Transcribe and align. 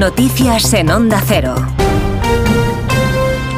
Noticias 0.00 0.72
en 0.72 0.88
Onda 0.88 1.22
Cero. 1.26 1.54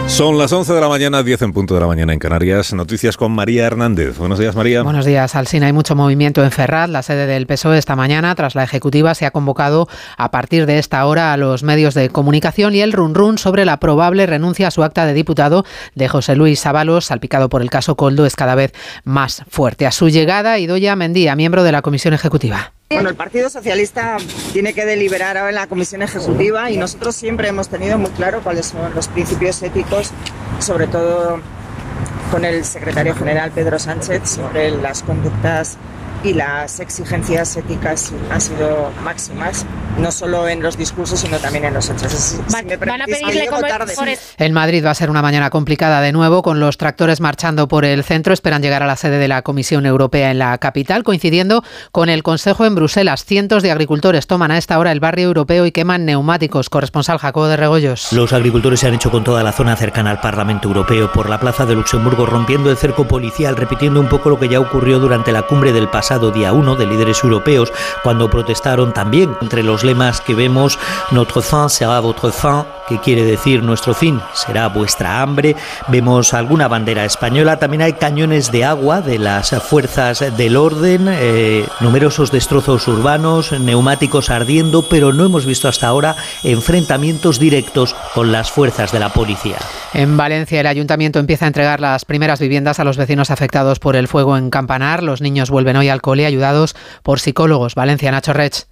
Son 0.08 0.36
las 0.38 0.52
11 0.52 0.72
de 0.72 0.80
la 0.80 0.88
mañana, 0.88 1.22
10 1.22 1.42
en 1.42 1.52
punto 1.52 1.74
de 1.74 1.80
la 1.80 1.86
mañana 1.86 2.12
en 2.12 2.18
Canarias. 2.18 2.72
Noticias 2.72 3.16
con 3.16 3.30
María 3.30 3.64
Hernández. 3.64 4.18
Buenos 4.18 4.40
días, 4.40 4.56
María. 4.56 4.82
Buenos 4.82 5.06
días, 5.06 5.36
Alsina. 5.36 5.66
Hay 5.66 5.72
mucho 5.72 5.94
movimiento 5.94 6.42
en 6.42 6.50
Ferraz, 6.50 6.90
la 6.90 7.04
sede 7.04 7.28
del 7.28 7.46
PSOE 7.46 7.78
esta 7.78 7.94
mañana. 7.94 8.34
Tras 8.34 8.56
la 8.56 8.64
ejecutiva 8.64 9.14
se 9.14 9.24
ha 9.24 9.30
convocado 9.30 9.86
a 10.16 10.32
partir 10.32 10.66
de 10.66 10.80
esta 10.80 11.06
hora 11.06 11.32
a 11.32 11.36
los 11.36 11.62
medios 11.62 11.94
de 11.94 12.08
comunicación 12.08 12.74
y 12.74 12.80
el 12.80 12.92
run 12.92 13.14
run 13.14 13.38
sobre 13.38 13.64
la 13.64 13.78
probable 13.78 14.26
renuncia 14.26 14.66
a 14.66 14.72
su 14.72 14.82
acta 14.82 15.06
de 15.06 15.14
diputado 15.14 15.64
de 15.94 16.08
José 16.08 16.34
Luis 16.34 16.66
Ábalos, 16.66 17.04
salpicado 17.04 17.48
por 17.50 17.62
el 17.62 17.70
caso 17.70 17.94
Coldo, 17.94 18.26
es 18.26 18.34
cada 18.34 18.56
vez 18.56 18.72
más 19.04 19.44
fuerte. 19.48 19.86
A 19.86 19.92
su 19.92 20.08
llegada, 20.08 20.58
Idoya 20.58 20.96
Mendía, 20.96 21.36
miembro 21.36 21.62
de 21.62 21.70
la 21.70 21.82
comisión 21.82 22.14
ejecutiva. 22.14 22.72
Bueno, 22.94 23.08
el 23.08 23.16
Partido 23.16 23.48
Socialista 23.48 24.16
tiene 24.52 24.74
que 24.74 24.84
deliberar 24.84 25.36
ahora 25.36 25.50
en 25.50 25.54
la 25.56 25.66
Comisión 25.66 26.02
Ejecutiva 26.02 26.70
y 26.70 26.76
nosotros 26.76 27.14
siempre 27.16 27.48
hemos 27.48 27.68
tenido 27.68 27.98
muy 27.98 28.10
claro 28.10 28.40
cuáles 28.42 28.66
son 28.66 28.94
los 28.94 29.08
principios 29.08 29.62
éticos, 29.62 30.10
sobre 30.60 30.86
todo 30.86 31.40
con 32.30 32.44
el 32.44 32.64
secretario 32.64 33.14
general 33.14 33.50
Pedro 33.50 33.78
Sánchez, 33.78 34.30
sobre 34.30 34.70
las 34.70 35.02
conductas 35.02 35.76
y 36.24 36.34
las 36.34 36.80
exigencias 36.80 37.56
éticas 37.56 38.12
han 38.30 38.40
sido 38.40 38.90
máximas, 39.02 39.66
no 39.98 40.10
solo 40.10 40.48
en 40.48 40.62
los 40.62 40.76
discursos, 40.76 41.20
sino 41.20 41.38
también 41.38 41.64
en 41.64 41.74
los 41.74 41.88
hechos. 41.88 42.12
Si 42.12 42.36
me 42.64 42.76
Van 42.76 43.02
a 43.02 43.06
pedirle 43.06 43.46
como 43.46 43.62
En 44.38 44.52
Madrid 44.52 44.84
va 44.84 44.90
a 44.90 44.94
ser 44.94 45.10
una 45.10 45.22
mañana 45.22 45.50
complicada 45.50 46.00
de 46.00 46.12
nuevo, 46.12 46.42
con 46.42 46.60
los 46.60 46.78
tractores 46.78 47.20
marchando 47.20 47.68
por 47.68 47.84
el 47.84 48.04
centro. 48.04 48.32
Esperan 48.32 48.62
llegar 48.62 48.82
a 48.82 48.86
la 48.86 48.96
sede 48.96 49.18
de 49.18 49.28
la 49.28 49.42
Comisión 49.42 49.86
Europea 49.86 50.30
en 50.30 50.38
la 50.38 50.56
capital, 50.58 51.02
coincidiendo 51.02 51.62
con 51.90 52.08
el 52.08 52.22
Consejo 52.22 52.64
en 52.64 52.74
Bruselas. 52.74 53.24
Cientos 53.24 53.62
de 53.62 53.70
agricultores 53.70 54.26
toman 54.26 54.50
a 54.50 54.58
esta 54.58 54.78
hora 54.78 54.92
el 54.92 55.00
barrio 55.00 55.26
europeo 55.26 55.66
y 55.66 55.72
queman 55.72 56.04
neumáticos. 56.04 56.70
Corresponsal 56.70 57.18
Jacobo 57.18 57.46
de 57.46 57.56
Regoyos. 57.56 58.12
Los 58.12 58.32
agricultores 58.32 58.80
se 58.80 58.88
han 58.88 58.94
hecho 58.94 59.10
con 59.10 59.24
toda 59.24 59.42
la 59.42 59.52
zona 59.52 59.76
cercana 59.76 60.10
al 60.10 60.20
Parlamento 60.20 60.68
Europeo 60.68 61.12
por 61.12 61.28
la 61.28 61.40
plaza 61.40 61.66
de 61.66 61.74
Luxemburgo, 61.74 62.26
rompiendo 62.26 62.70
el 62.70 62.76
cerco 62.76 63.06
policial, 63.06 63.56
repitiendo 63.56 64.00
un 64.00 64.08
poco 64.08 64.30
lo 64.30 64.38
que 64.38 64.48
ya 64.48 64.60
ocurrió 64.60 64.98
durante 64.98 65.32
la 65.32 65.42
cumbre 65.42 65.72
del 65.72 65.88
pasado 65.88 66.30
día 66.30 66.52
1 66.52 66.76
de 66.76 66.86
líderes 66.86 67.22
europeos 67.22 67.72
cuando 68.02 68.30
protestaron 68.30 68.92
también 68.92 69.36
entre 69.40 69.62
los 69.62 69.81
lemas 69.84 70.20
que 70.20 70.34
vemos 70.34 70.78
Notre 71.10 71.42
fin 71.42 71.68
será 71.68 72.00
votre 72.00 72.30
fin, 72.32 72.64
que 72.88 72.98
quiere 73.00 73.24
decir 73.24 73.62
nuestro 73.62 73.94
fin 73.94 74.20
será 74.34 74.68
vuestra 74.68 75.20
hambre. 75.20 75.56
Vemos 75.88 76.34
alguna 76.34 76.68
bandera 76.68 77.04
española, 77.04 77.58
también 77.58 77.82
hay 77.82 77.94
cañones 77.94 78.52
de 78.52 78.64
agua 78.64 79.00
de 79.00 79.18
las 79.18 79.50
fuerzas 79.62 80.36
del 80.36 80.56
orden, 80.56 81.08
eh, 81.08 81.66
numerosos 81.80 82.30
destrozos 82.30 82.86
urbanos, 82.88 83.52
neumáticos 83.52 84.30
ardiendo, 84.30 84.88
pero 84.88 85.12
no 85.12 85.26
hemos 85.26 85.46
visto 85.46 85.68
hasta 85.68 85.88
ahora 85.88 86.16
enfrentamientos 86.44 87.38
directos 87.38 87.94
con 88.14 88.32
las 88.32 88.50
fuerzas 88.50 88.92
de 88.92 89.00
la 89.00 89.08
policía. 89.10 89.56
En 89.94 90.16
Valencia 90.16 90.60
el 90.60 90.66
ayuntamiento 90.66 91.18
empieza 91.18 91.44
a 91.44 91.48
entregar 91.48 91.80
las 91.80 92.04
primeras 92.04 92.40
viviendas 92.40 92.80
a 92.80 92.84
los 92.84 92.96
vecinos 92.96 93.30
afectados 93.30 93.78
por 93.78 93.96
el 93.96 94.08
fuego 94.08 94.36
en 94.36 94.50
Campanar. 94.50 95.02
Los 95.02 95.20
niños 95.20 95.50
vuelven 95.50 95.76
hoy 95.76 95.88
al 95.88 96.00
ayudados 96.24 96.74
por 97.02 97.20
psicólogos. 97.20 97.74
Valencia, 97.74 98.10
Nacho 98.10 98.32
Rech. 98.32 98.71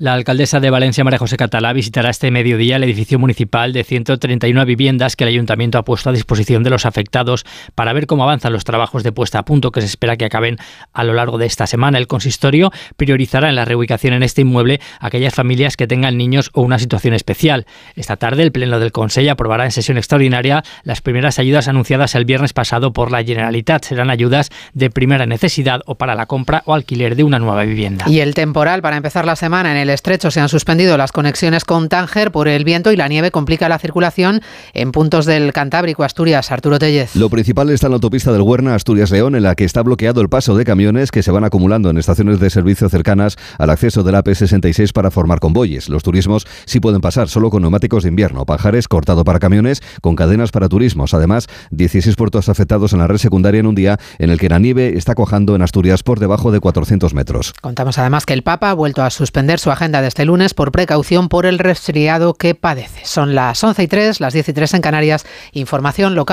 La 0.00 0.14
alcaldesa 0.14 0.60
de 0.60 0.70
Valencia, 0.70 1.04
María 1.04 1.18
José 1.18 1.36
Catalá, 1.36 1.74
visitará 1.74 2.08
este 2.08 2.30
mediodía 2.30 2.76
el 2.76 2.84
edificio 2.84 3.18
municipal 3.18 3.74
de 3.74 3.84
131 3.84 4.64
viviendas 4.64 5.14
que 5.14 5.24
el 5.24 5.28
ayuntamiento 5.28 5.76
ha 5.76 5.84
puesto 5.84 6.08
a 6.08 6.14
disposición 6.14 6.62
de 6.62 6.70
los 6.70 6.86
afectados 6.86 7.44
para 7.74 7.92
ver 7.92 8.06
cómo 8.06 8.22
avanzan 8.22 8.54
los 8.54 8.64
trabajos 8.64 9.02
de 9.02 9.12
puesta 9.12 9.40
a 9.40 9.44
punto 9.44 9.72
que 9.72 9.82
se 9.82 9.88
espera 9.88 10.16
que 10.16 10.24
acaben 10.24 10.56
a 10.94 11.04
lo 11.04 11.12
largo 11.12 11.36
de 11.36 11.44
esta 11.44 11.66
semana. 11.66 11.98
El 11.98 12.06
consistorio 12.06 12.72
priorizará 12.96 13.50
en 13.50 13.56
la 13.56 13.66
reubicación 13.66 14.14
en 14.14 14.22
este 14.22 14.40
inmueble 14.40 14.80
aquellas 15.00 15.34
familias 15.34 15.76
que 15.76 15.86
tengan 15.86 16.16
niños 16.16 16.48
o 16.54 16.62
una 16.62 16.78
situación 16.78 17.12
especial. 17.12 17.66
Esta 17.94 18.16
tarde 18.16 18.42
el 18.42 18.52
Pleno 18.52 18.80
del 18.80 18.92
Consejo 18.92 19.30
aprobará 19.30 19.66
en 19.66 19.70
sesión 19.70 19.98
extraordinaria 19.98 20.64
las 20.82 21.02
primeras 21.02 21.38
ayudas 21.38 21.68
anunciadas 21.68 22.14
el 22.14 22.24
viernes 22.24 22.54
pasado 22.54 22.94
por 22.94 23.10
la 23.10 23.22
Generalitat. 23.22 23.84
Serán 23.84 24.08
ayudas 24.08 24.48
de 24.72 24.88
primera 24.88 25.26
necesidad 25.26 25.82
o 25.84 25.96
para 25.96 26.14
la 26.14 26.24
compra 26.24 26.62
o 26.64 26.72
alquiler 26.72 27.16
de 27.16 27.24
una 27.24 27.38
nueva 27.38 27.64
vivienda. 27.64 28.06
Y 28.08 28.20
el 28.20 28.32
temporal 28.32 28.80
para 28.80 28.96
empezar 28.96 29.26
la 29.26 29.36
semana 29.36 29.72
en 29.72 29.76
el 29.76 29.89
estrecho 29.90 30.30
se 30.30 30.40
han 30.40 30.48
suspendido 30.48 30.96
las 30.96 31.12
conexiones 31.12 31.64
con 31.64 31.88
Tánger 31.88 32.32
por 32.32 32.48
el 32.48 32.64
viento 32.64 32.92
y 32.92 32.96
la 32.96 33.08
nieve 33.08 33.30
complica 33.30 33.68
la 33.68 33.78
circulación 33.78 34.40
en 34.74 34.92
puntos 34.92 35.26
del 35.26 35.52
Cantábrico, 35.52 36.04
Asturias. 36.04 36.50
Arturo 36.50 36.78
Tellez. 36.78 37.16
Lo 37.16 37.30
principal 37.30 37.70
está 37.70 37.86
en 37.86 37.92
la 37.92 37.96
autopista 37.96 38.32
del 38.32 38.42
Huerna, 38.42 38.74
Asturias-León, 38.74 39.34
en 39.34 39.42
la 39.42 39.54
que 39.54 39.64
está 39.64 39.82
bloqueado 39.82 40.20
el 40.20 40.28
paso 40.28 40.56
de 40.56 40.64
camiones 40.64 41.10
que 41.10 41.22
se 41.22 41.30
van 41.30 41.44
acumulando 41.44 41.90
en 41.90 41.98
estaciones 41.98 42.40
de 42.40 42.50
servicio 42.50 42.88
cercanas 42.88 43.36
al 43.58 43.70
acceso 43.70 44.02
del 44.02 44.14
AP66 44.14 44.92
para 44.92 45.10
formar 45.10 45.40
convoyes. 45.40 45.88
Los 45.88 46.02
turismos 46.02 46.46
sí 46.66 46.80
pueden 46.80 47.00
pasar 47.00 47.28
solo 47.28 47.50
con 47.50 47.62
neumáticos 47.62 48.02
de 48.02 48.08
invierno. 48.08 48.46
Pajares 48.46 48.88
cortado 48.88 49.24
para 49.24 49.38
camiones 49.38 49.82
con 50.00 50.16
cadenas 50.16 50.50
para 50.50 50.68
turismos. 50.68 51.14
Además, 51.14 51.46
16 51.70 52.16
puertos 52.16 52.48
afectados 52.48 52.92
en 52.92 53.00
la 53.00 53.06
red 53.06 53.18
secundaria 53.18 53.60
en 53.60 53.66
un 53.66 53.74
día 53.74 53.98
en 54.18 54.30
el 54.30 54.38
que 54.38 54.48
la 54.48 54.58
nieve 54.58 54.96
está 54.96 55.14
cojando 55.14 55.54
en 55.54 55.62
Asturias 55.62 56.02
por 56.02 56.20
debajo 56.20 56.52
de 56.52 56.60
400 56.60 57.14
metros. 57.14 57.52
Contamos 57.60 57.98
además 57.98 58.26
que 58.26 58.34
el 58.34 58.42
Papa 58.42 58.70
ha 58.70 58.74
vuelto 58.74 59.02
a 59.02 59.10
suspender 59.10 59.58
su 59.58 59.70
agenda 59.80 60.02
de 60.02 60.08
este 60.08 60.26
lunes 60.26 60.52
por 60.52 60.72
precaución 60.72 61.30
por 61.30 61.46
el 61.46 61.58
resfriado 61.58 62.34
que 62.34 62.54
padece. 62.54 63.00
Son 63.04 63.34
las 63.34 63.64
11 63.64 63.82
y 63.82 63.88
3, 63.88 64.20
las 64.20 64.34
10 64.34 64.50
y 64.50 64.52
3 64.52 64.74
en 64.74 64.82
Canarias. 64.82 65.24
Información 65.52 66.14
local. 66.14 66.28